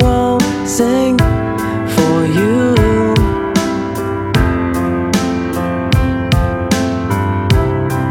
Won't 0.00 0.42
sing 0.68 1.18
for 1.94 2.26
you. 2.26 2.74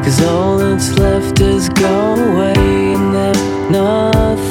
Cause 0.04 0.22
all 0.24 0.58
that's 0.58 0.94
left 1.00 1.40
is 1.40 1.70
gone 1.70 2.20
away 2.20 2.54
and 2.94 3.14
then 3.16 3.72
nothing. 3.72 4.51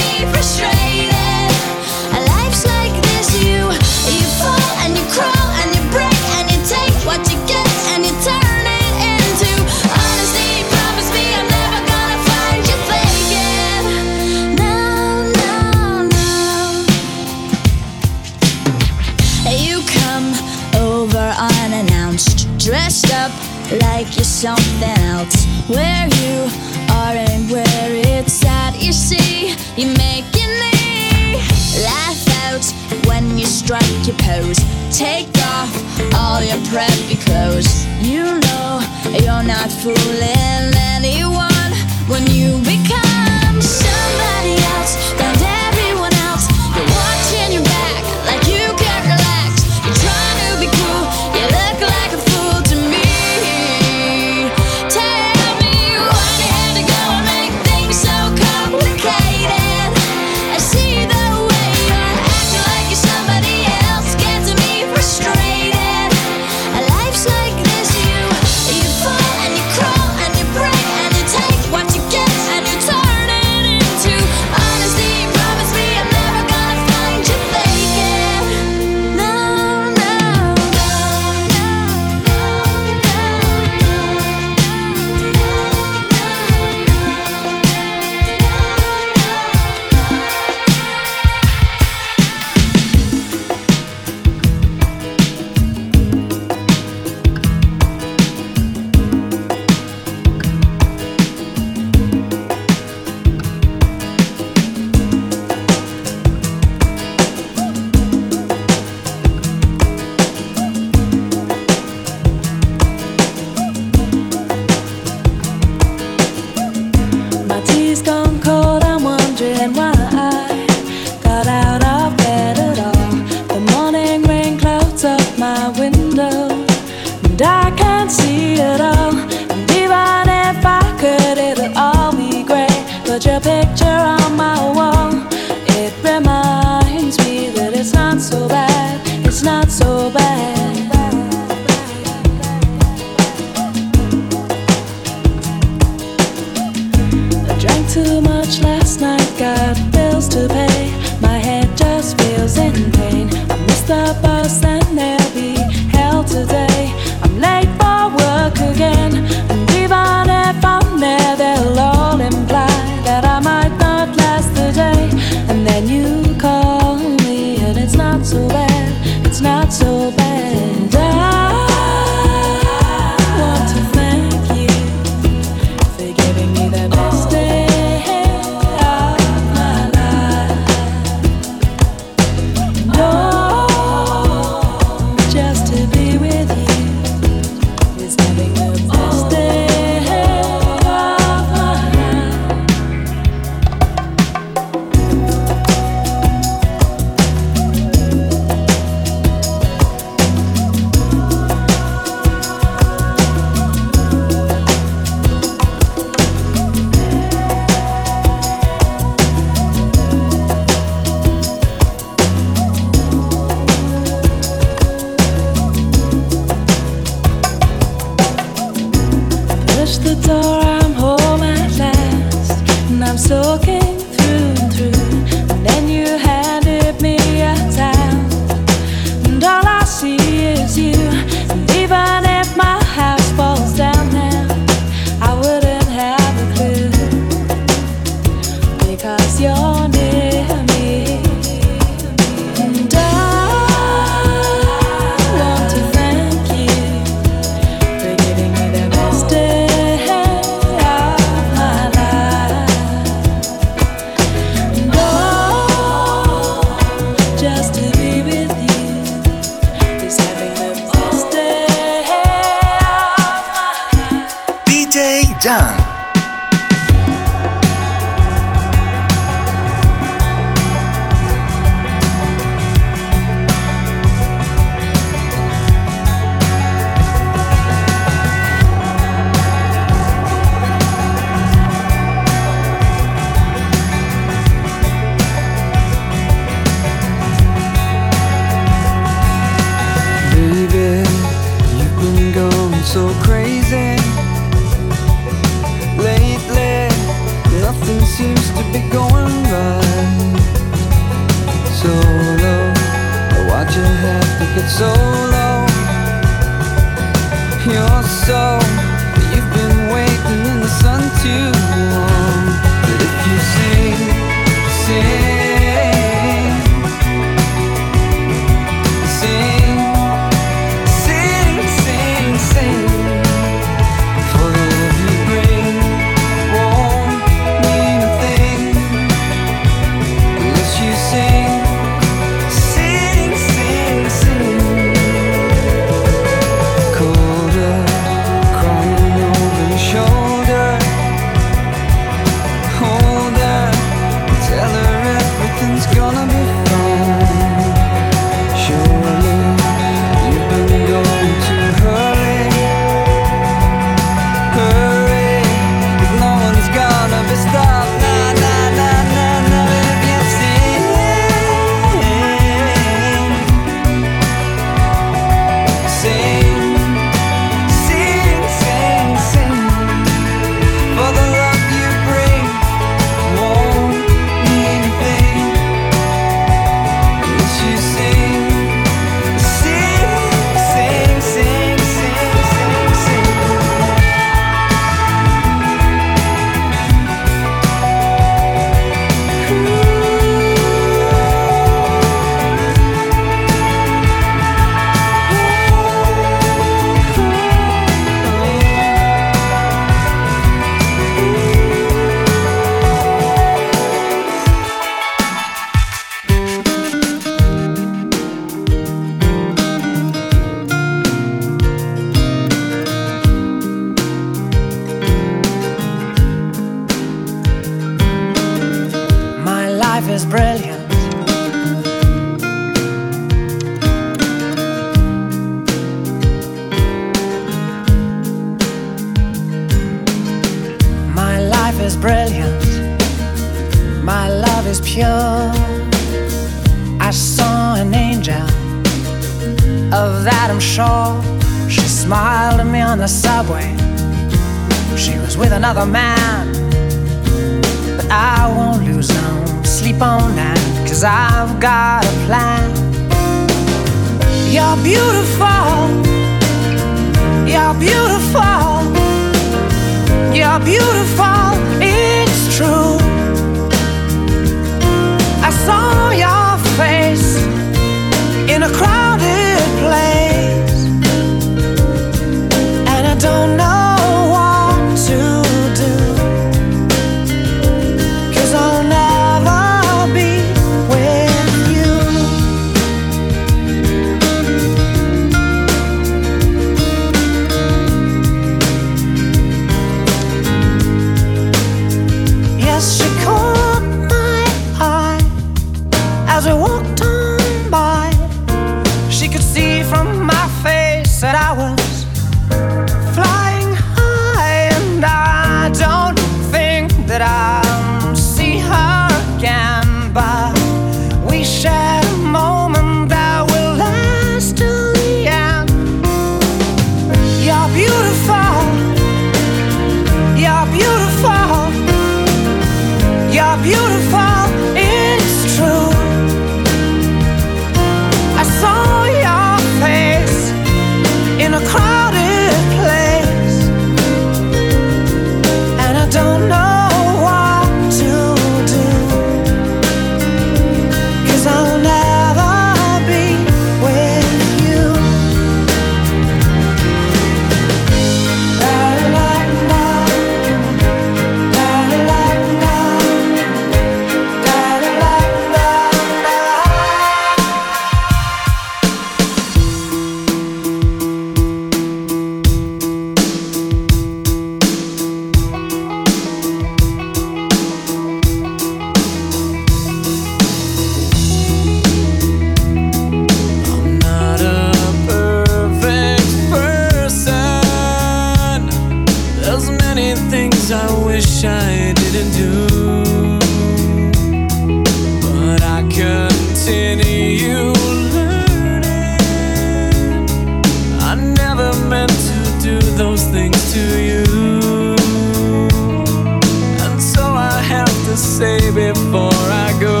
To 598.11 598.17
say 598.17 598.59
before 598.71 599.31
I 599.31 599.77
go 599.79 600.00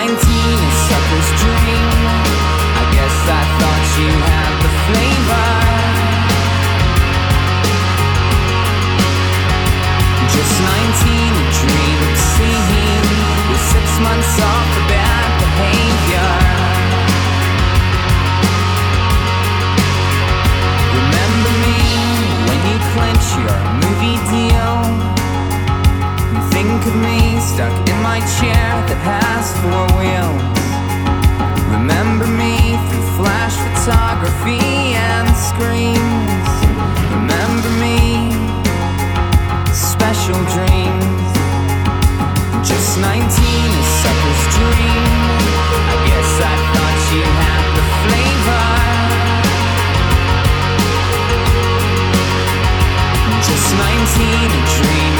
19, 0.00 0.16
a 0.16 0.72
sucker's 0.88 1.30
dream. 1.44 2.00
I 2.80 2.84
guess 2.96 3.16
I 3.28 3.42
thought 3.60 3.84
you 4.00 4.08
had 4.32 4.52
the 4.64 4.72
flavor. 4.88 5.48
Just 10.32 10.54
19, 10.56 11.36
a 11.36 11.46
dream 11.60 11.98
of 12.08 12.16
seeing 12.32 13.08
with 13.52 13.62
six 13.76 13.86
months 14.00 14.40
off 14.40 14.66
for 14.72 14.84
bad 14.88 15.28
behavior. 15.44 16.32
Remember 20.96 21.52
me 21.60 21.80
when 22.48 22.60
you 22.72 22.76
clinch 22.88 23.26
your 23.36 23.58
movie 23.84 24.16
deal. 24.32 24.49
Think 26.60 26.84
of 26.84 26.96
me 26.96 27.40
stuck 27.40 27.72
in 27.88 27.96
my 28.04 28.20
chair 28.36 28.68
that 28.84 29.00
has 29.00 29.48
four 29.64 29.88
wheels. 29.96 30.44
Remember 31.72 32.28
me 32.28 32.76
through 32.84 33.08
flash 33.16 33.56
photography 33.56 34.60
and 34.92 35.24
screens. 35.32 36.52
Remember 37.16 37.72
me 37.80 38.28
special 39.72 40.36
dreams. 40.52 41.32
Just 42.60 43.00
19, 43.00 43.08
a 43.08 43.84
sucker's 44.04 44.44
dream. 44.52 45.16
I 45.64 45.96
guess 46.12 46.44
I 46.44 46.54
thought 46.76 46.98
you 47.08 47.24
had 47.40 47.64
the 47.72 47.84
flavor. 48.04 48.68
Just 53.48 53.64
19, 53.80 54.60
a 54.60 54.64
dream 54.76 55.19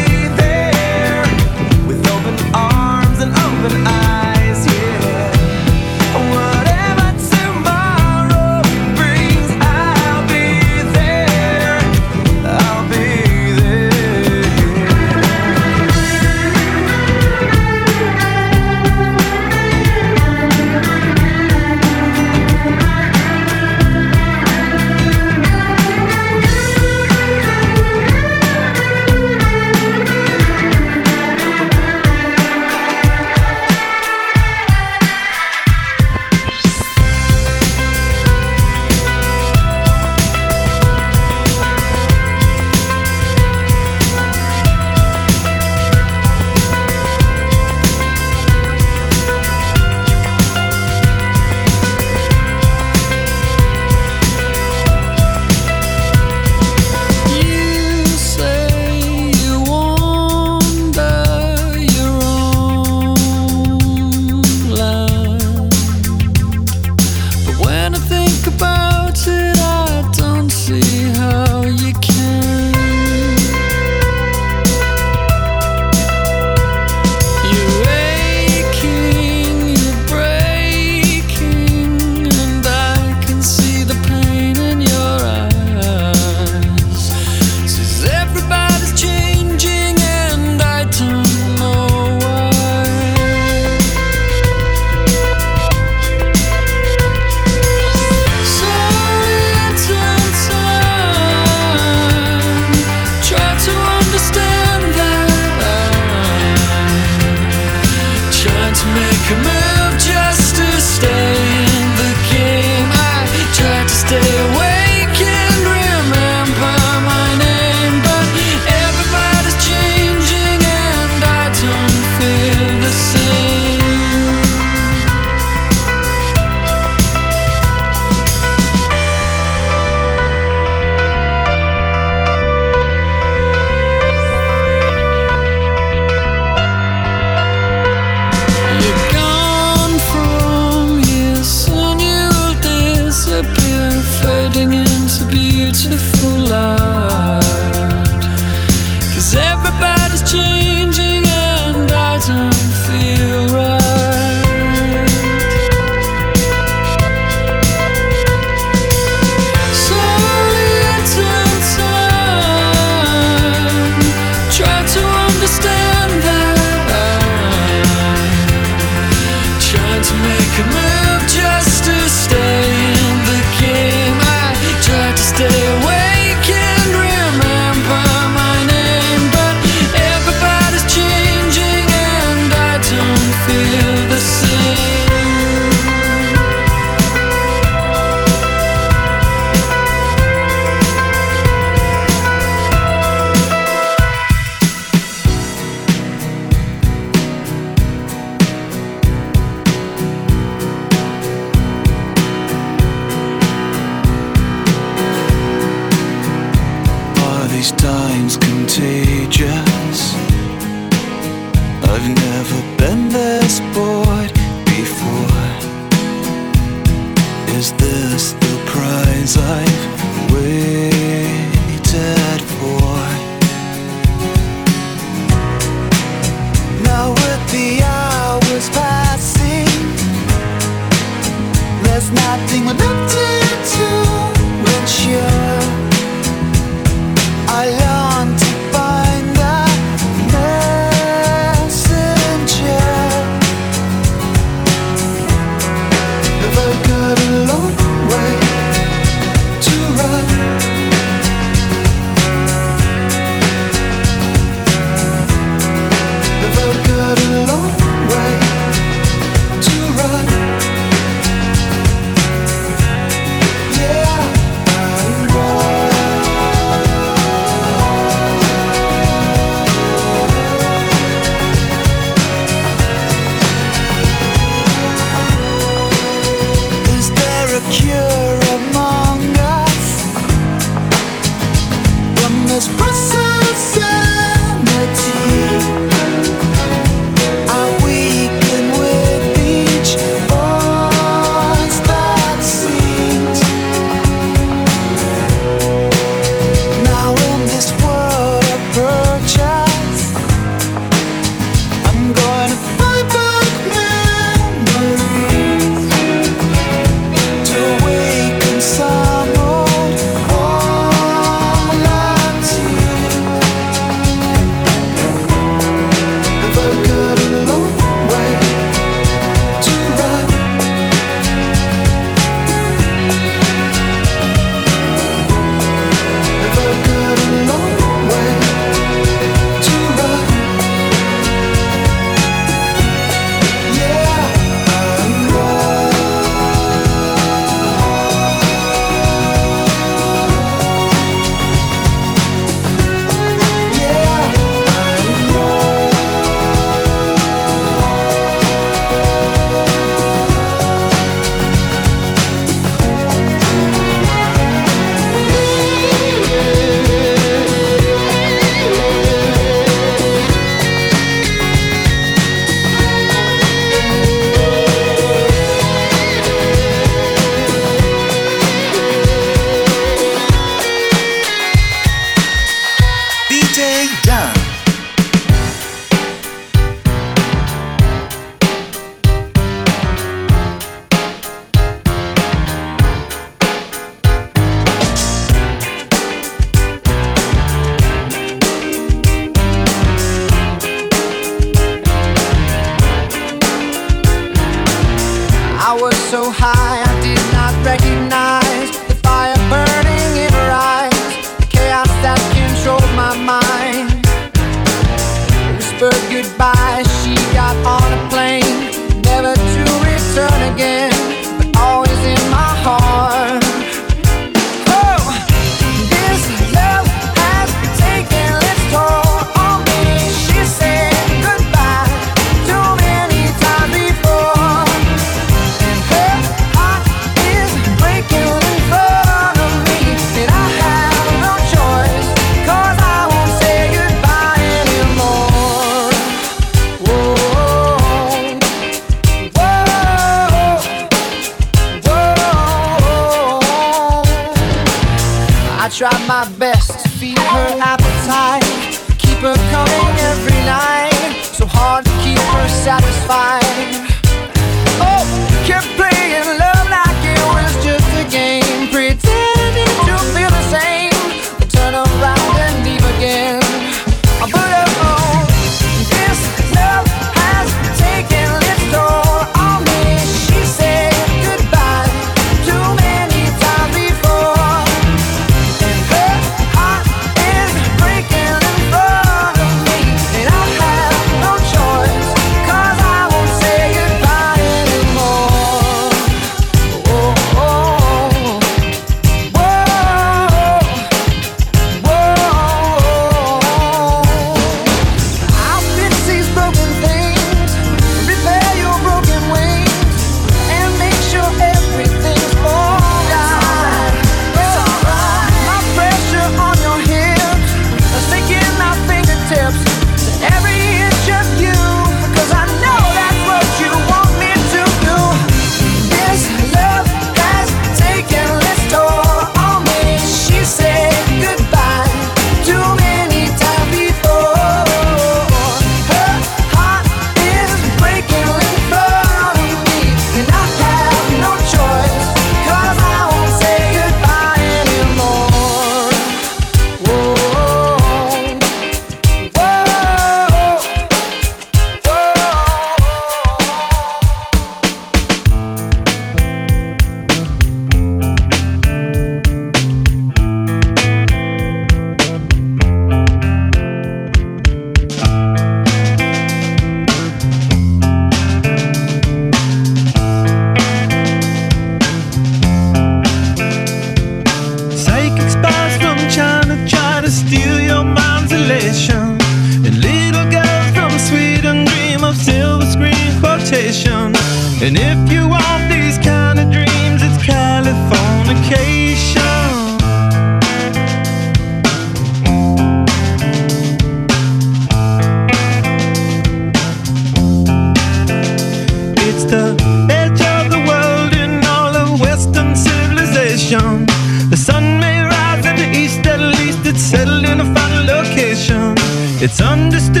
It's 599.31 599.39
understood 599.39 600.00